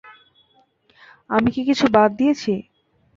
[1.29, 2.53] আমি কি কিছু বাদ দিয়েছি?